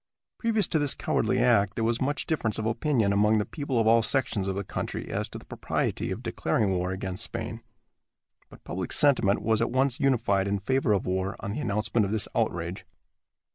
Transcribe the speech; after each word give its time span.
Previous 0.39 0.67
to 0.69 0.79
this 0.79 0.95
cowardly 0.95 1.37
act 1.37 1.75
there 1.75 1.83
was 1.83 2.01
much 2.01 2.25
difference 2.25 2.57
of 2.57 2.65
opinion 2.65 3.13
among 3.13 3.37
the 3.37 3.45
people 3.45 3.77
of 3.79 3.85
all 3.85 4.01
sections 4.01 4.47
of 4.47 4.55
the 4.55 4.63
country 4.63 5.11
as 5.11 5.27
to 5.27 5.37
the 5.37 5.45
propriety 5.45 6.09
of 6.09 6.23
declaring 6.23 6.71
war 6.71 6.89
against 6.91 7.21
Spain, 7.23 7.61
but 8.49 8.63
public 8.63 8.91
sentiment 8.93 9.43
was 9.43 9.61
at 9.61 9.69
once 9.69 9.99
unified 9.99 10.47
in 10.47 10.57
favor 10.57 10.91
of 10.91 11.05
war 11.05 11.35
on 11.41 11.51
the 11.51 11.59
announcement 11.59 12.03
of 12.03 12.11
this 12.11 12.27
outrage. 12.33 12.83